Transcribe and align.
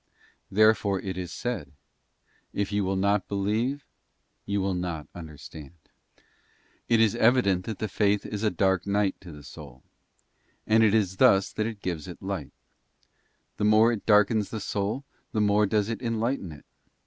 There 0.49 0.73
fore 0.73 0.99
is 0.99 1.15
it 1.15 1.27
said,' 1.29 1.71
If 2.61 2.71
you 2.71 2.83
will 2.83 2.95
not 2.95 3.27
believe 3.27 3.85
you 4.47 4.61
shall 4.63 4.73
not 4.73 5.07
under 5.13 5.37
stand.' 5.37 5.75
t 6.17 6.23
It 6.89 6.99
is 6.99 7.13
evident 7.13 7.65
that 7.65 7.77
the 7.77 7.87
faith 7.87 8.25
is 8.25 8.41
a 8.41 8.49
dark 8.49 8.87
night 8.87 9.21
to 9.21 9.31
the 9.31 9.43
soul, 9.43 9.83
and 10.65 10.81
Faith 10.81 10.91
though 10.91 10.97
itis 10.97 11.15
thus 11.17 11.51
that 11.53 11.67
it 11.67 11.83
gives 11.83 12.07
it 12.07 12.19
light; 12.19 12.51
the 13.57 13.63
more 13.63 13.91
it 13.91 14.07
darkens 14.07 14.49
the 14.49 14.59
soul 14.59 15.03
lightens 15.03 15.31
the 15.33 15.39
the 15.39 15.45
more 15.45 15.65
does 15.67 15.87
it 15.87 16.01
enlighten 16.01 16.51
it. 16.51 16.65